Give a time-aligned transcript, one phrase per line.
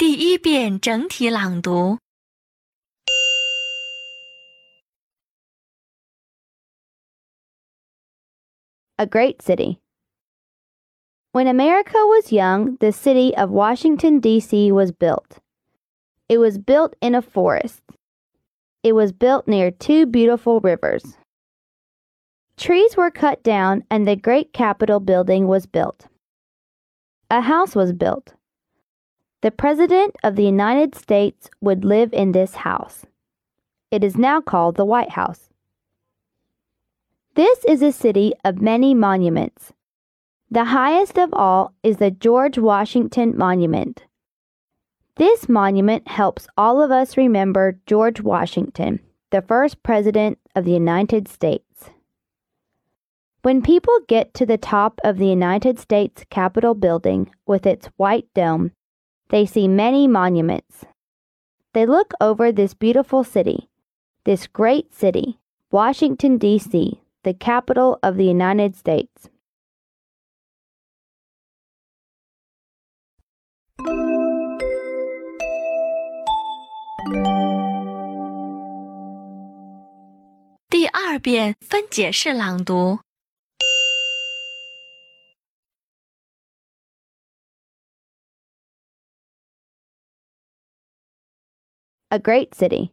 [0.00, 1.98] 第一遍整体朗读。
[8.98, 9.78] A great city.
[11.32, 14.72] When America was young, the city of Washington, D.C.
[14.72, 15.38] was built.
[16.28, 17.82] It was built in a forest.
[18.82, 21.18] It was built near two beautiful rivers.
[22.56, 26.06] Trees were cut down and the great Capitol building was built.
[27.30, 28.32] A house was built.
[29.41, 33.07] The President of the United States would live in this house.
[33.89, 35.49] It is now called the White House.
[37.33, 39.73] This is a city of many monuments.
[40.51, 44.03] The highest of all is the George Washington Monument.
[45.15, 48.99] This monument helps all of us remember George Washington,
[49.31, 51.89] the first President of the United States.
[53.41, 58.27] When people get to the top of the United States Capitol building with its white
[58.35, 58.73] dome,
[59.31, 60.85] they see many monuments.
[61.73, 63.69] They look over this beautiful city,
[64.25, 65.39] this great city,
[65.71, 69.29] Washington, D.C., the capital of the United States.
[92.13, 92.91] A great city.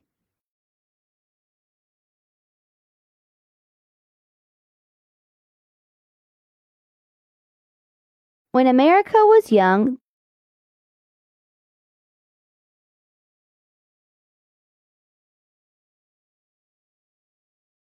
[8.52, 9.98] When America was young,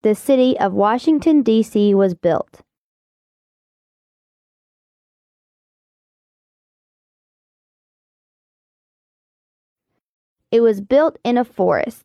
[0.02, 1.94] the city of Washington, D.C.
[1.94, 2.61] was built.
[10.52, 12.03] It was built in a forest.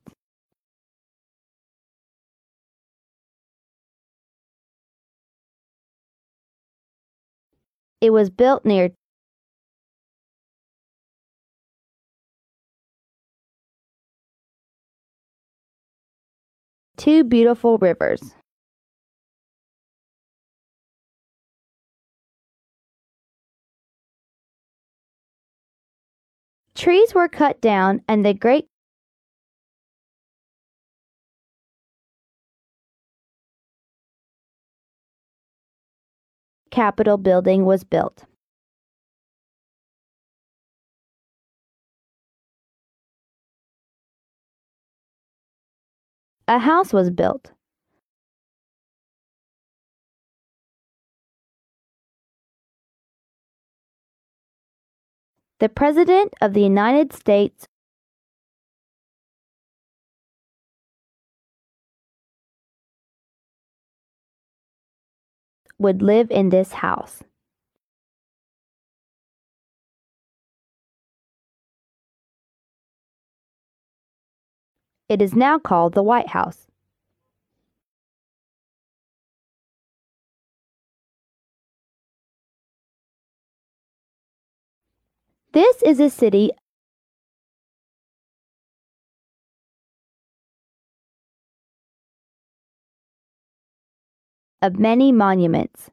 [8.01, 8.91] It was built near
[16.97, 18.35] two beautiful rivers.
[26.77, 28.69] Trees were cut down and the great
[36.71, 38.25] Capitol building was built.
[46.47, 47.56] A house was built.
[55.59, 57.67] The President of the United States
[65.79, 67.23] would live in this house.
[75.09, 76.67] It is now called the White House.
[85.57, 86.51] This is a city
[94.61, 95.91] of many monuments.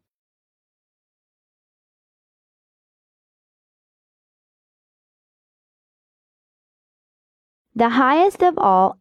[7.74, 9.00] The highest of all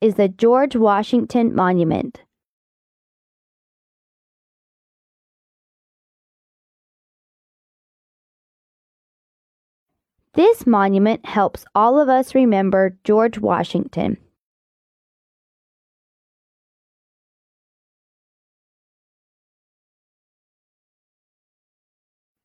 [0.00, 2.22] is the George Washington Monument.
[10.36, 14.18] This monument helps all of us remember George Washington.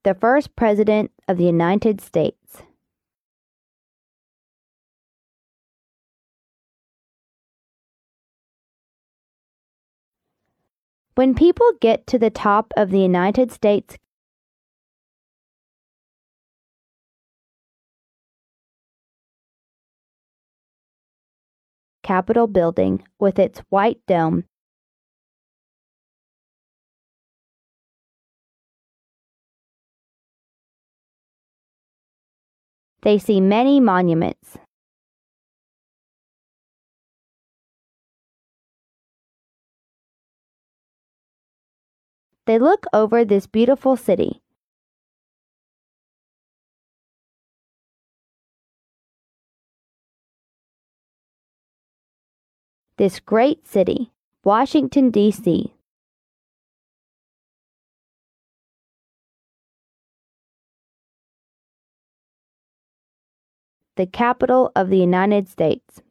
[0.06, 2.64] The first President of the United States.
[11.16, 13.98] When people get to the top of the United States
[22.04, 24.44] Capitol building with its white dome,
[33.04, 34.58] they see many monuments.
[42.48, 44.42] They look over this beautiful city.
[53.02, 54.12] This great city,
[54.44, 55.74] Washington, D.C.
[63.96, 66.04] The capital of the United States.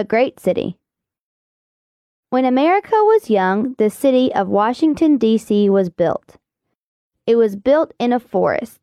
[0.00, 0.78] A great city.
[2.30, 5.68] When America was young, the city of Washington, D.C.
[5.68, 6.38] was built.
[7.26, 8.80] It was built in a forest.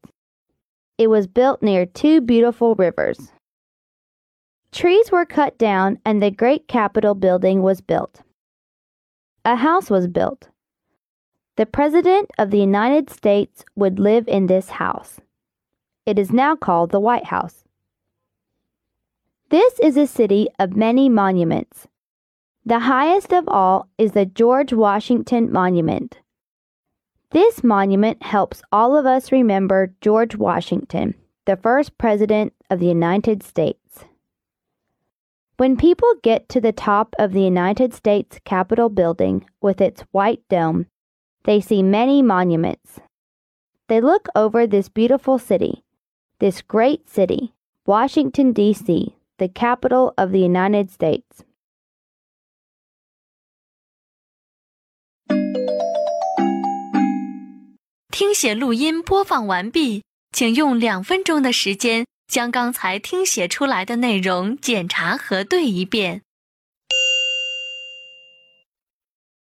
[1.00, 3.32] It was built near two beautiful rivers.
[4.72, 8.22] Trees were cut down and the great Capitol building was built.
[9.44, 10.50] A house was built.
[11.56, 15.20] The President of the United States would live in this house.
[16.06, 17.64] It is now called the White House.
[19.50, 21.88] This is a city of many monuments.
[22.66, 26.20] The highest of all is the George Washington Monument.
[27.32, 31.16] This monument helps all of us remember George Washington,
[31.46, 34.04] the first President of the United States.
[35.56, 40.42] When people get to the top of the United States Capitol building with its white
[40.50, 40.88] dome,
[41.46, 43.00] they see many monuments.
[43.88, 45.86] They look over this beautiful city,
[46.40, 47.54] this great city,
[47.86, 51.44] Washington, D.C., the capital of the United States.